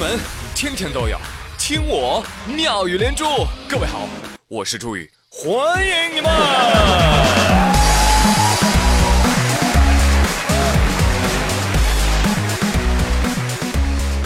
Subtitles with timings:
[0.00, 0.18] 闻
[0.54, 1.18] 天天都有，
[1.58, 3.22] 听我妙语连珠。
[3.68, 4.08] 各位好，
[4.48, 6.30] 我是朱宇，欢迎你们！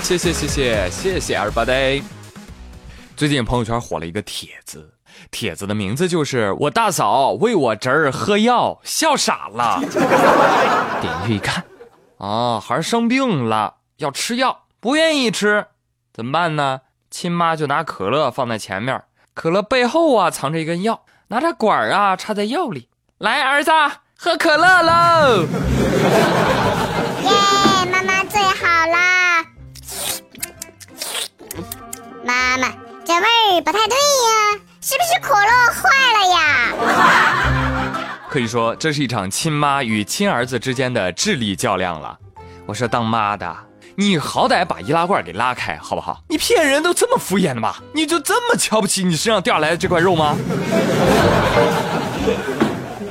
[0.00, 2.04] 谢谢谢谢谢谢 everybody。
[3.16, 4.94] 最近朋友圈火了一个帖子，
[5.32, 9.80] 帖子的名字就是“我大嫂喂我侄儿喝药，笑傻了”。
[11.02, 11.64] 点进去一看，
[12.18, 15.64] 啊，孩儿生病了，要吃药，不愿意吃，
[16.12, 16.82] 怎么办呢？
[17.10, 19.02] 亲妈就拿可乐放在前面，
[19.32, 23.70] 可乐背后啊藏着一根药，拿着管儿啊插在药里，来，儿子
[24.14, 25.46] 喝可乐喽！
[27.24, 27.30] 耶，
[27.90, 29.42] 妈妈最好啦！
[32.22, 32.68] 妈妈，
[33.06, 38.04] 这味儿不太对呀，是不是可乐坏了呀？
[38.28, 42.18] 可以说，这是一场亲妈与亲儿子之间的智力较量了。
[42.66, 43.56] 我说，当妈的，
[43.96, 46.20] 你好歹把易拉罐给拉开，好不好？
[46.28, 47.76] 你骗人都这么敷衍的吗？
[47.92, 50.34] 你就这么瞧不起你身上掉下来的这块肉吗？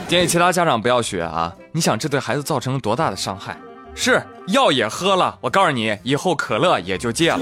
[0.09, 1.53] 建议其他家长不要学啊！
[1.71, 3.57] 你想这对孩子造成了多大的伤害？
[3.95, 7.39] 是药也喝了，我告诉你，以后可乐也就戒了。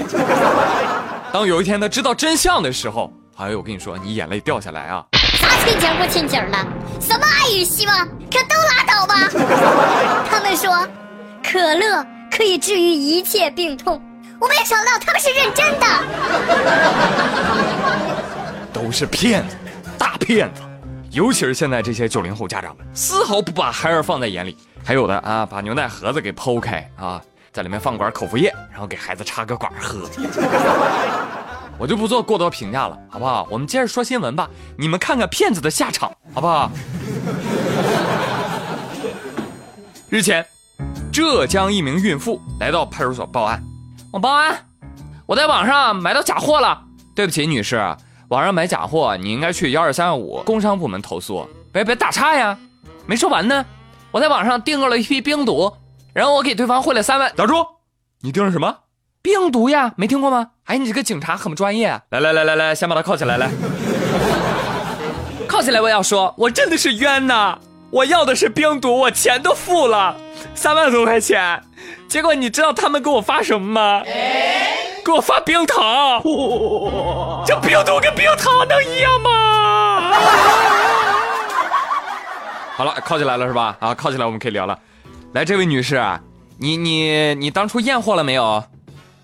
[1.32, 5.04] 当有一天他知道真相的时候，哎，我跟你说，你眼泪掉下来啊！
[5.34, 6.58] 啥亲情不亲情的？
[7.00, 9.28] 什么爱与希望，可都拉倒吧！
[10.30, 10.86] 他们说，
[11.42, 14.00] 可乐可以治愈一切病痛，
[14.40, 15.86] 我没想到他们是认真的。
[18.72, 19.54] 都是骗子，
[19.98, 20.62] 大骗子！
[21.10, 24.56] 尤其是现在这些九零后家长们，丝毫不把孩儿放在眼里。
[24.82, 27.20] 还有的啊，把牛奶盒子给剖开啊，
[27.52, 30.08] 在里面放管口服液，然后给孩子插个管喝。
[31.78, 33.46] 我就不做过多评价了，好不好？
[33.50, 34.48] 我们接着说新闻吧。
[34.78, 36.70] 你们看看骗子的下场，好不好？
[40.08, 40.46] 日前，
[41.12, 43.62] 浙江一名孕妇来到派出所报案。
[44.10, 44.56] 我报案，
[45.26, 46.82] 我在网上买到假货了。
[47.14, 47.76] 对不起，女士，
[48.28, 51.46] 网上买假货，你应该去幺二三五工商部门投诉。
[51.70, 52.56] 别别打岔呀，
[53.06, 53.64] 没说完呢。
[54.10, 55.70] 我在网上订购了一批冰毒，
[56.14, 57.30] 然后我给对方汇了三万。
[57.36, 57.54] 打住！
[58.22, 58.74] 你订了什么？
[59.20, 60.48] 冰毒呀，没听过吗？
[60.64, 61.88] 哎，你这个警察很不专业。
[62.08, 63.50] 来来来来来，先把他铐起来，来，
[65.46, 65.78] 铐起来！
[65.82, 67.58] 我要说，我真的是冤呐！
[67.92, 70.16] 我要的是冰毒，我钱都付了，
[70.54, 71.62] 三万多块钱，
[72.08, 74.02] 结果你知道他们给我发什么吗？
[75.04, 76.22] 给我发冰糖！
[77.44, 80.10] 这冰毒跟冰糖能一样吗？
[82.74, 83.76] 好了，靠起来了是吧？
[83.78, 84.78] 啊，靠起来，我们可以聊了。
[85.34, 86.02] 来，这位女士，
[86.58, 88.64] 你你你当初验货了没有？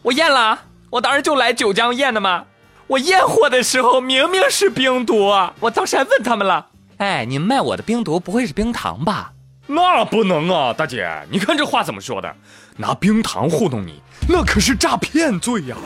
[0.03, 0.59] 我验了，
[0.91, 2.45] 我当时就来九江验的嘛。
[2.87, 6.67] 我验货的时候明明是冰毒，我当时还问他们了。
[6.99, 9.33] 哎，你卖我的冰毒不会是冰糖吧？
[9.67, 12.35] 那不能啊，大姐，你看这话怎么说的？
[12.77, 15.77] 拿冰糖糊弄你，那可是诈骗罪呀！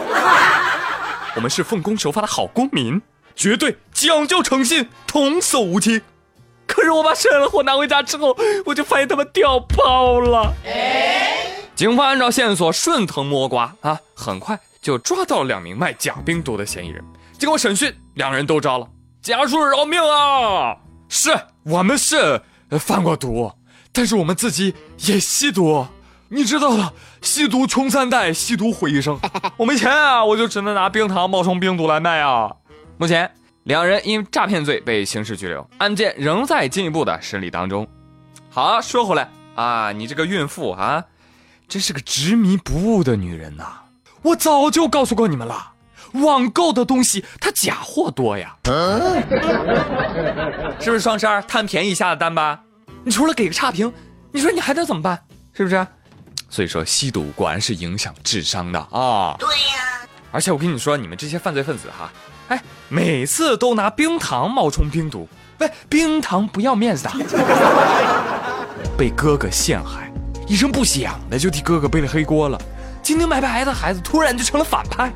[1.37, 3.01] 我们是奉公守法的好公民，
[3.35, 6.03] 绝对讲究诚信，童叟无欺。
[6.67, 10.55] 可是我把剩下的货拿回家之后，我就发现他们掉包了。
[11.75, 17.05] 警方按照线索顺藤摸瓜啊，很快就抓到了两名卖假冰毒的嫌疑人。
[17.39, 18.87] 经过审讯，两人都招了。
[19.21, 20.77] 家属饶命啊！
[21.13, 21.31] 是
[21.65, 22.41] 我们是
[22.81, 23.53] 贩过毒，
[23.93, 25.87] 但是我们自己也吸毒。
[26.31, 29.21] 你知道的，吸毒穷三代，吸毒毁一生。
[29.59, 32.51] 我没钱啊，我就只能拿冰糖冒充冰毒来卖啊。
[32.97, 33.31] 目前。
[33.65, 37.87] 两人因诈骗罪被刑事拘留，案件仍在进一步的审理当中。
[38.51, 41.05] 好，说回来啊，你这个孕妇啊，
[41.69, 43.67] 真是个执迷不悟的女人呐！
[44.23, 45.72] 我早就告诉过你们了，
[46.13, 48.57] 网购的东西它假货多呀，
[50.79, 52.61] 是不是双十二贪便宜下的单吧？
[53.05, 53.93] 你除了给个差评，
[54.31, 55.19] 你说你还能怎么办？
[55.53, 55.87] 是不是？
[56.49, 59.35] 所以说吸毒果然是影响智商的啊！
[59.39, 62.13] 对呀，而且我跟你说，你们这些犯罪分子哈。
[62.49, 65.27] 哎，每次都拿冰糖冒充冰毒，
[65.61, 67.11] 喂，冰糖不要面子的，
[68.99, 70.13] 被哥哥陷害，
[70.47, 72.61] 一声不响的就替哥哥背了黑锅了。
[73.03, 75.11] 清清白白的孩子突然就成了反派，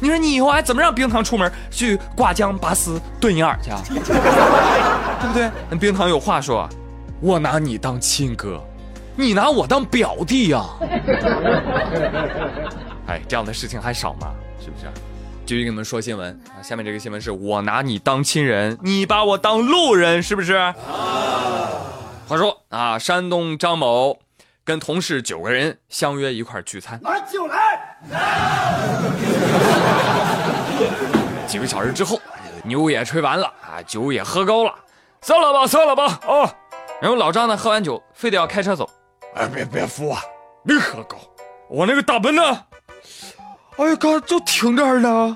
[0.00, 3.80] 你说你以后还怎么让冰糖出门去挂浆拔丝炖银耳去啊？
[5.20, 5.50] 对不对？
[5.70, 6.68] 那冰糖有话说，
[7.20, 8.62] 我拿你当亲哥，
[9.16, 10.64] 你拿我当表弟呀。
[13.08, 14.28] 哎，这样的事情还少吗？
[14.60, 14.86] 是不是？
[15.46, 16.60] 继续给你们说新闻啊！
[16.62, 20.58] 下面这个新闻是我拿你当亲人，你把我当路人，是不是？
[22.28, 24.18] 话说啊，山东张某
[24.68, 27.96] 跟同事九个人相约一块聚餐，拿酒来。
[31.46, 32.20] 几个小时之后，
[32.64, 34.74] 牛也吹完了啊，酒也喝高了，
[35.22, 36.52] 散了吧，散了吧啊！
[37.00, 38.86] 然后老张呢，喝完酒非得要开车走，
[39.36, 40.20] 哎，别别扶啊，
[40.66, 41.16] 别喝高，
[41.70, 42.42] 我那个大奔呢？
[43.78, 45.34] 哎呀，刚就停这儿了。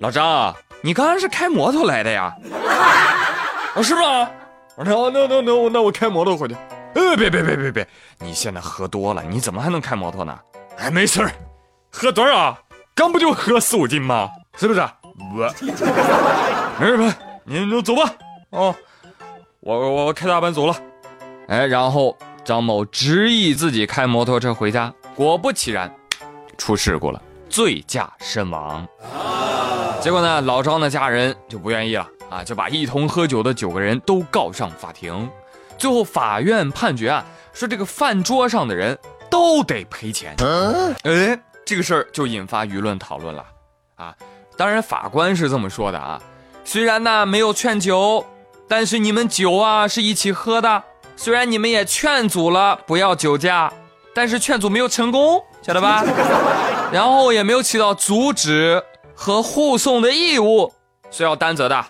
[0.00, 2.34] 老张，你刚刚是开摩托来的呀？
[3.76, 4.28] 啊， 是吗？
[4.74, 6.56] 我说那那那那我开摩托回去。
[6.94, 7.88] 哎，别别别别别，
[8.18, 10.38] 你现在喝多了，你怎么还能开摩托呢？
[10.78, 11.32] 哎，没事儿，
[11.90, 12.56] 喝多少？
[12.94, 14.28] 刚不就喝四五斤吗？
[14.56, 14.80] 是不是？
[15.34, 15.52] 我，
[16.80, 17.14] 没事吧，
[17.44, 18.12] 你就走吧。
[18.50, 18.74] 哦，
[19.60, 20.74] 我我我开大班走了。
[21.48, 25.92] 哎，然后张某执意自己开摩托车回家，果不其然，
[26.58, 28.86] 出事故了，醉驾身亡。
[29.02, 35.30] 啊结果呢，老张的家人就不愿意了啊，就把一同喝酒的九个人都告上法庭。
[35.80, 37.24] 最后法院判决啊，
[37.54, 38.96] 说这个饭桌上的人
[39.30, 40.36] 都得赔钱。
[41.02, 43.44] 哎，这个事儿就引发舆论讨论了
[43.96, 44.14] 啊。
[44.58, 46.20] 当然，法官是这么说的啊，
[46.64, 48.26] 虽然呢没有劝酒，
[48.68, 50.84] 但是你们酒啊是一起喝的。
[51.16, 53.72] 虽然你们也劝阻了不要酒驾，
[54.14, 56.04] 但是劝阻没有成功，晓得吧？
[56.92, 58.82] 然后也没有起到阻止
[59.14, 60.72] 和护送的义务，
[61.10, 61.86] 是要担责的。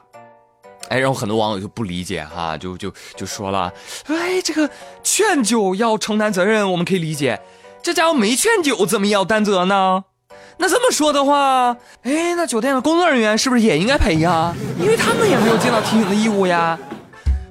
[0.91, 3.73] 哎，然后很多网友就不理解哈，就就就说了，
[4.09, 4.69] 哎，这个
[5.03, 7.41] 劝酒要承担责任，我们可以理解，
[7.81, 10.05] 这家伙没劝酒，怎么也要担责呢？
[10.59, 14.53] 那这么说的话，哎，那酒店的工作人员是不是也应该赔呀？
[14.81, 16.77] 因为他们也没有尽到提醒的义务呀。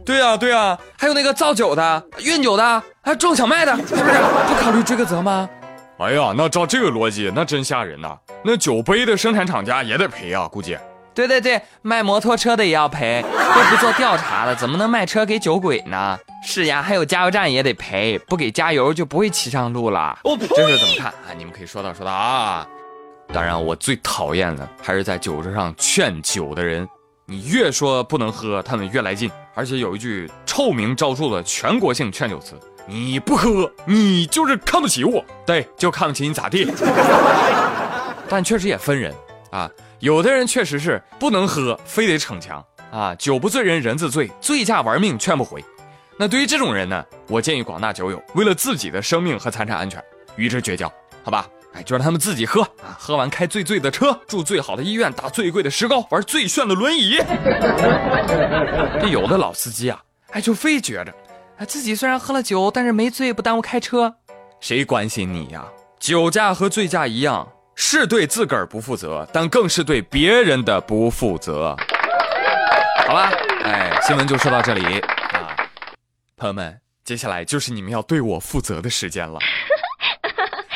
[0.05, 4.03] 对呀，对呀，还有那个造酒的、运酒的、还种小麦的，是不是
[4.47, 5.49] 不考虑追个责吗？
[5.99, 8.17] 哎呀，那照这个逻辑，那真吓人呐！
[8.43, 10.77] 那酒杯的生产厂家也得赔啊，估计。
[11.19, 16.17] 对对对，卖摩托车的也要赔，都不做调查了，怎么能卖车给酒鬼呢？
[16.45, 20.17] 是呀，还有加油站也得赔，不给加油就不会骑上路了。
[20.23, 21.35] 这事怎么看啊？
[21.37, 22.65] 你们可以说道说道啊。
[23.33, 26.87] 当然，我最讨厌的还是在酒桌上劝酒的人，
[27.25, 29.29] 你越说不能喝，他们越来劲。
[29.53, 32.57] 而且有一句臭名昭著的全国性劝酒词：
[32.87, 35.21] 你不喝，你就是看不起我。
[35.45, 36.65] 对，就看不起你咋地？
[38.29, 39.13] 但确实也分人
[39.51, 39.69] 啊。
[39.99, 43.13] 有的人确实是不能喝，非得逞强啊！
[43.15, 45.63] 酒不醉人人自醉，醉驾玩命劝不回。
[46.17, 50.01] 那对于这种人呢，我建议广大酒友为了自己的生命和财产安全，
[50.37, 50.91] 与之绝交，
[51.23, 51.47] 好吧？
[51.73, 57.17] 哎，就让他们自己喝啊，喝完开最醉的车，住最好的医院，打最贵的石膏，玩最炫的轮椅。
[59.01, 61.13] 这有的老司机啊，哎，就非觉着，
[61.57, 64.15] 哎，自己虽然喝了酒，但是没醉，不耽误开车。
[64.59, 65.65] 谁关心你呀？
[65.99, 67.47] 酒驾和醉驾一样。
[67.81, 71.73] 是对自个儿不负责，但更是对别人的不负责。
[73.07, 73.31] 好吧，
[73.63, 74.99] 哎，新闻就说到这里
[75.31, 75.55] 啊，
[76.35, 79.39] 朋友们，接下来就是你们要对我负责的时间了。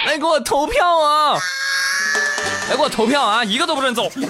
[0.06, 1.38] 来给我投票啊！
[2.70, 3.44] 来给我投票啊！
[3.44, 4.10] 一个都不准走。
[4.16, 4.26] 你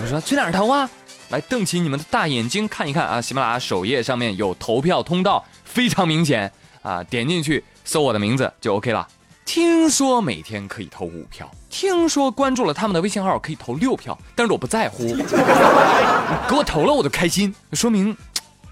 [0.00, 0.88] 们说去哪儿投啊？
[1.30, 3.18] 来瞪起你们的大眼睛看一看啊！
[3.18, 7.02] 喜马拉雅首页上面有投票通道，非常明显啊！
[7.04, 9.08] 点进去搜我的名字就 OK 了。
[9.54, 15.06] 听说每天可以投五票，听说关注了他们的微信号可以投六票，但是我不在乎，
[16.50, 18.16] 给我投了我都开心，说明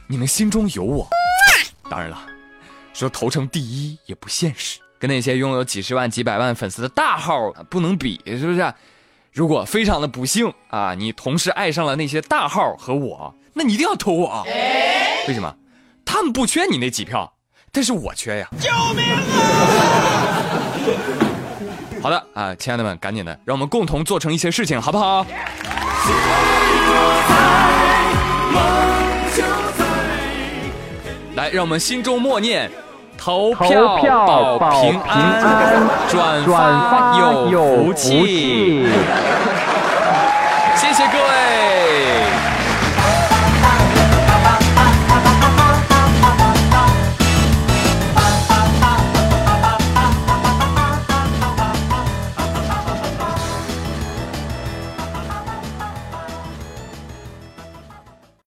[0.09, 1.07] 你们心中有我。
[1.89, 2.19] 当然了，
[2.93, 8.75] 说投成第一也不现实，跟那些拥有几十万、几百万粉丝的大号不能比，是不是？
[9.31, 14.45] 如果非常的不幸啊，你同时爱上了那些大号和我，那你一定要投我，
[15.29, 15.55] 为什么？
[16.05, 17.35] 他们不缺你那几票。
[17.75, 18.47] 但是我缺呀！
[18.61, 20.22] 救命啊！
[22.03, 25.25] 好的啊，亲爱的们，赶紧的，让我们共同做成一些事情，好不好？
[31.35, 32.71] 来，让我们心中默念：
[33.17, 33.97] 投票
[34.27, 37.19] 保平安，转发
[37.51, 38.87] 有福气。
[40.77, 41.42] 谢谢各位。